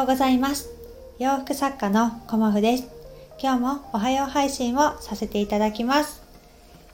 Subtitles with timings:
[0.00, 0.70] ようございます。
[1.18, 2.88] 洋服作家のコモフです。
[3.38, 6.22] 今日もおはよう配信をさせていただきます。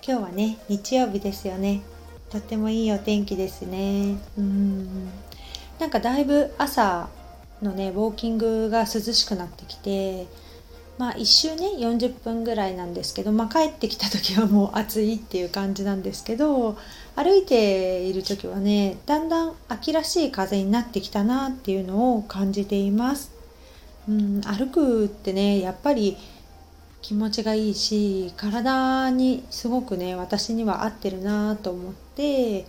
[0.04, 1.82] 今日はね日曜日ですよね。
[2.30, 4.16] とってもいいお天気ですね。
[4.36, 5.08] うん。
[5.78, 7.08] なんかだいぶ朝
[7.62, 10.26] のねウォーキングが涼しくなってきて
[10.98, 16.76] まあ1周ね40分ぐらいなんですけど、まあ、帰ってきた時はもう暑いっていう感じなんですけど
[17.14, 23.32] 歩いている時はねだんだん秋らしい風になってきたなっていうのを感じています。
[24.08, 26.16] うん、歩くってねやっぱり
[27.02, 32.66] 気持ちがいいし体にすごくね私には合ってるなと思って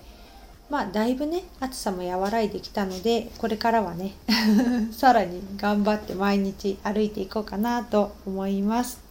[0.70, 4.14] まあだいぶね暑さも和らいできたのでこれからはね
[4.92, 9.08] さらに頑張って毎日歩いていこうかなと思います。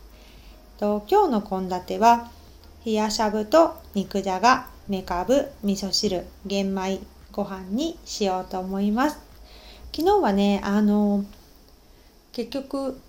[0.78, 2.30] と今日の献立は
[2.84, 7.00] 冷やしゃぶと肉じゃがめかぶ味噌汁玄米
[7.32, 9.18] ご飯にしようと思います
[9.94, 11.24] 昨日はねあの
[12.32, 13.00] 結局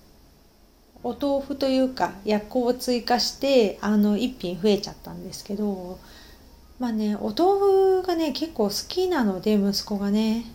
[1.03, 5.99] お豆腐というか薬効を追加してあの1品増えちゃったんですけど
[6.80, 10.45] まあねお豆腐がね結構好きなので息子がね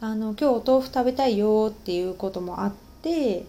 [0.00, 3.46] あの今日お豆腐食べたいよっていうこともあって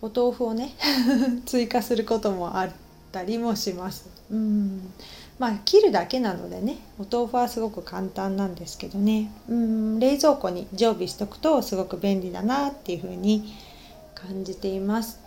[0.00, 0.74] お豆腐をね
[1.44, 2.70] 追加することもあっ
[3.10, 4.06] たりもします。
[4.30, 4.92] うん
[5.38, 13.54] まあ切るだけなのでねお豆腐はすごく簡単なんですけどねうん冷蔵庫に常備しとくとすごく便利だなっていうふうに
[14.14, 15.20] 感じています。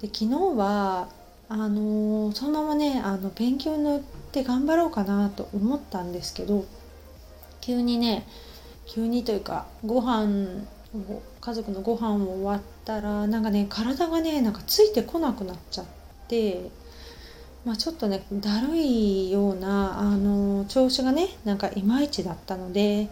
[0.00, 1.08] で昨日は
[1.48, 6.64] あのー、そのままねあの勉強にって頑張ろうかなと思ったんですけど
[7.60, 8.26] 急にね
[8.86, 10.62] 急にというかご飯
[10.94, 15.84] を家族のご飯を終わったらなんかね体がねなんかついてこなくなっちゃっ
[16.28, 16.70] て
[17.62, 23.08] まあ、ちょっとねだるいようなあの調子がねなんかいまいちだったので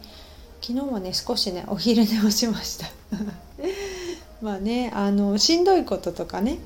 [0.62, 2.86] 昨日はね少しねお昼寝をしました。
[4.40, 6.58] まあねあのしんどいこととかね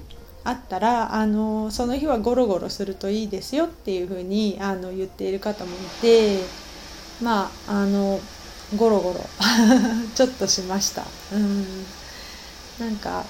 [0.44, 6.40] あったらあのその日はゴロゴロするといいですよっていうふうにあの言っている方もいて
[7.22, 8.20] まああの
[8.76, 9.20] ゴロゴロ
[10.14, 11.04] ちょっとしました。
[11.32, 11.84] うん。
[12.80, 13.24] なんか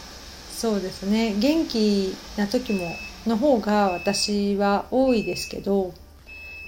[0.56, 1.34] そうですね。
[1.38, 2.86] 元気な時も
[3.26, 5.92] の方が私は多いですけど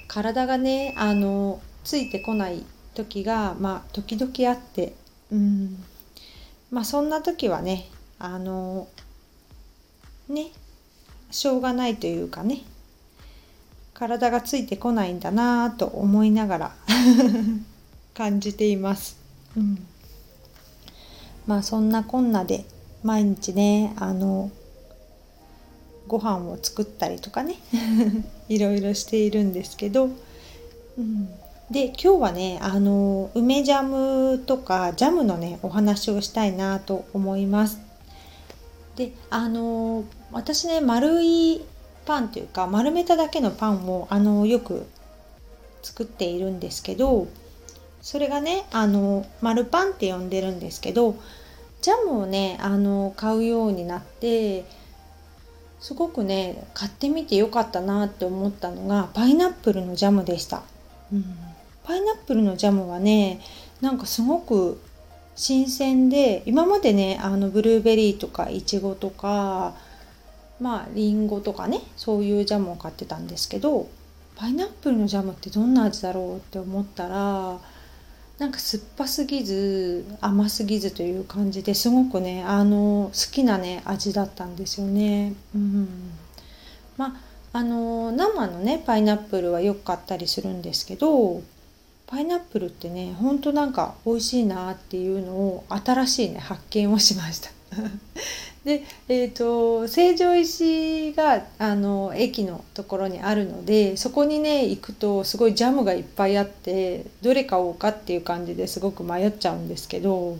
[0.08, 4.94] 体がねあのついてこない時がまあ時々あって
[5.30, 5.82] うん。
[6.70, 7.88] まあそんな時はね
[8.18, 8.88] あの
[10.28, 10.48] ね
[11.30, 12.62] しょうがないというかね
[13.94, 16.74] 体がついてこないんだなと思いながら
[18.14, 19.16] 感じています。
[19.56, 19.86] うん、
[21.46, 22.64] まあそんなこんなで
[23.02, 24.50] 毎日ねあの
[26.08, 27.56] ご飯を作ったりとかね
[28.48, 30.08] いろいろしているんですけど、
[30.98, 31.28] うん、
[31.70, 37.78] で今日はねあの梅ジャムとかジャムのねお話をしたいなと思います。
[38.96, 41.62] であの私ね丸い
[42.06, 44.86] パンというか丸めただけのパンをあのよく
[45.82, 47.26] 作っているんですけど
[48.00, 51.16] それがねあの丸パンって呼んでるんですけど
[51.82, 54.64] ジャムをねあの買うようになって
[55.80, 60.62] すごくね買ってみてよかったなって思ったのがパイナップルのジャムでした、
[61.12, 61.24] うん、
[61.82, 63.40] パイナップルのジャムはね
[63.82, 64.80] なんかすごく
[65.36, 69.74] 新鮮で今までねあのブルーベリーとかいちごとか
[70.60, 73.88] まありんごとかねそういうジャムを買ってたんですけど
[74.36, 77.58] パイナップルのジャムってどんな味だろうって思ったら
[78.38, 85.34] なんか酸っぱすぎず甘すぎずという感じですごくねあの好きなね味だったんですよね。
[85.54, 85.88] うん、
[86.96, 87.16] ま
[87.52, 91.42] ああの生のねパイナップルはよく買ったりするんですけど
[92.14, 97.50] パイナップルってねほんとなんか美味しいなっていうのを新しいね発見をしました。
[98.64, 110.38] で、えーと、成城石があの駅のところにあるのでそこにね行くとすごいジャムがいっぱいあってどれ買おうかっていう感じですごく迷っちゃうんですけど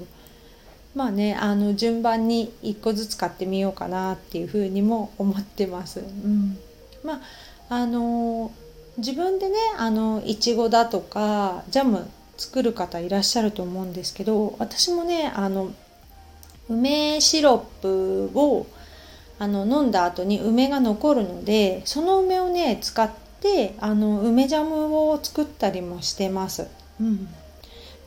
[0.94, 5.98] まあねあの順番に1個ずつ買ってみようかなっていうふうにも思ってます。
[5.98, 6.56] うん、
[7.02, 7.20] まあ
[7.68, 8.52] あの
[8.96, 15.72] 自分でねあのいちごだとかジャム作る方いらっしゃると思うんですけど私もねあの
[16.68, 18.66] 梅シロップを
[19.38, 23.10] あの飲んだ後に梅が残るのでその梅をね使っ
[23.40, 26.68] てあの梅ジャムを作ったりもしてます。
[27.00, 27.28] うん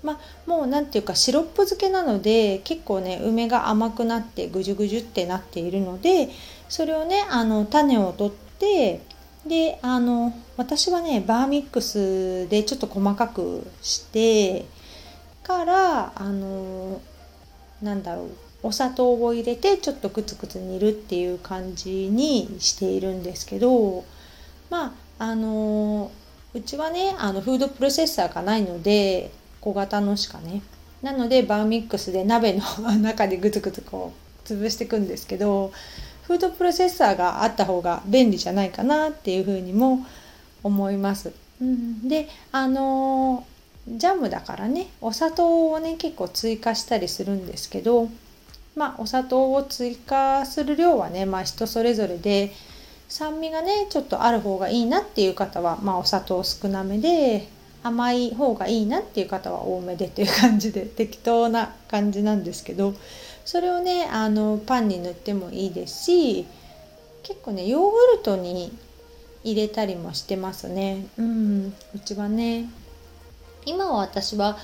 [0.04, 0.20] まあ、
[0.50, 6.30] もう何て言うかシロップ漬けなので結構ね梅が甘くなってぐじゅぐじゅってなっているので
[6.70, 9.02] それをねあの種を取って
[9.48, 14.66] であの私はねバーミックスでちょっと細かくして
[15.44, 17.02] からあの
[17.82, 18.30] なんだろう
[18.64, 24.04] お砂糖を入れてちょっとクツクツ煮るっていう感じにしているんですけど
[24.70, 26.12] まああの
[26.54, 30.62] うちはねあのフードプロセッサーがないので小型のしかね。
[31.02, 34.14] なのでバーミックスで鍋の中でグツグツこ
[34.44, 35.72] う潰していくんですけど
[36.28, 40.06] フードプロセッサーがあった方が便利じゃないかなっていうふうにも
[40.62, 41.32] 思います。
[41.62, 43.46] うん、であの
[43.88, 48.10] ジャムだからねお砂糖をね結構追加したりするんですけど
[48.76, 52.52] まあお砂糖を追加する量はねまあ人それぞれで
[53.08, 57.48] 酸味がねちょっとある方がいいなっていう方はまあお砂糖少なめで
[57.84, 62.94] 甘い方がいいなっていう方は多めでっていう感じで適当な感じなんですけど
[63.48, 66.46] それをねあのパンに塗ってもいいですし
[67.24, 68.78] 結構ねヨーグルトに
[69.42, 71.08] 入れたりもしてますね。
[71.18, 72.70] うんうちはね。
[73.66, 74.58] 今は私は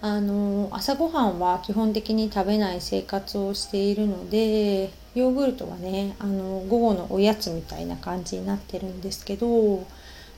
[0.00, 9.86] あの朝ごはんは基本的に食べない生活をしているのでヨーグルトはねあの午後のおやつみたいな感じになってるんですけど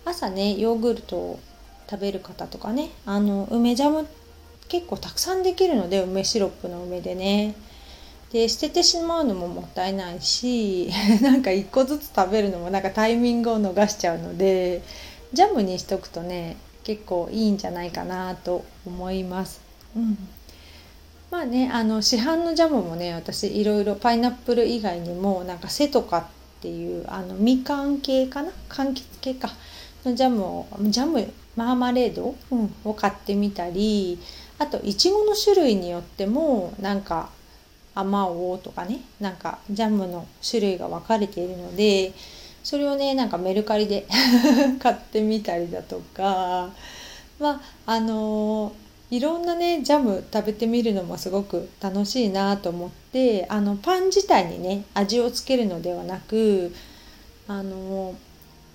[0.04, 1.40] 朝ねヨーグルトを
[1.88, 4.06] 食べる方とかねあの梅ジャム
[4.68, 7.54] 結構たくさんできるので梅シロップの梅でね。
[8.32, 10.90] で捨ててしまうのももったいないし
[11.22, 14.82] なんか1個ずつ食べるのもなんかタイミングを逃しちゃうので
[15.32, 19.60] ジャムにしとくとね結構いいんじゃないかなと思います。
[19.96, 20.16] うん、
[21.30, 26.24] まあねあの市販のジャムもね私いろいろパイナップル以外にもなんかセトカっ
[26.60, 28.50] ていうあのみかん系かな？
[28.68, 29.50] 柑橘系か。
[30.04, 34.18] のジャムをジャムマーマレード、うん、を買ってみたり
[34.58, 37.30] あといちごの種類によってもなんか
[37.98, 42.12] あまおうとかねなんかジャムの種類が分かれているので
[42.62, 44.06] それをねなんかメルカリで
[44.78, 46.70] 買ってみたりだとか
[47.40, 48.72] まああの
[49.10, 56.72] いろんなねジャム食べてみるのもすごく楽しいなと思ってあのパン自体にね味をつけるのではなく
[57.48, 58.14] あの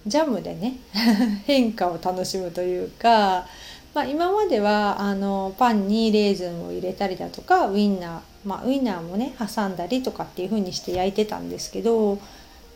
[0.05, 0.79] ジャムでね
[1.47, 3.47] 変化を楽しむというか、
[3.93, 12.19] まあ、今まではあのパンにレーズンを入れたりだとかウインナーまあ、ウインナーもね挟んだりとかっていう風にして焼いてたんですけど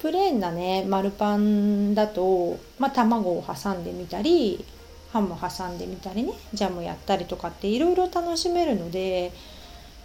[0.02, 4.64] プレーンなね丸パンだと、まあ、卵を挟んでみたり
[5.12, 9.32] ハム挟んでみたりねジャムやったりとかっていろいろ楽しめるので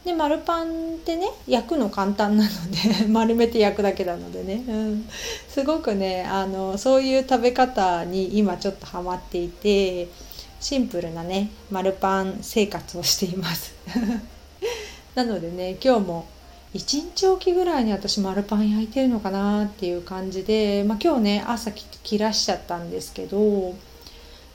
[0.05, 5.09] で丸パンってね焼くの簡単なので 丸めて焼くだけなのでね、うん、
[5.49, 10.09] すごくねあのそういう食べ方に今ちょっとハマっていて
[10.63, 13.75] シンプルなね丸パン生活をしています。
[15.17, 16.27] なのでね今日も
[16.75, 23.75] 1日おきぐらいに私丸パン焼いてるのかなっていう感じで、まあ、今日ね朝切らしちゃったんですけど、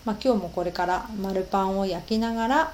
[0.05, 2.73] まあ、今日もこれから丸パンを焼きながら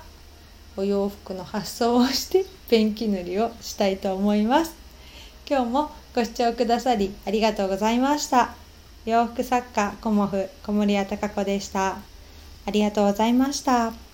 [0.78, 4.76] お洋服の発送をしてペンキ塗りをしたいと思います。
[5.50, 8.54] 今日もご視聴くださりありがとうございました。
[9.06, 12.13] 洋服作家コモフ小森屋隆子でした。
[12.66, 14.13] ありがとうございました。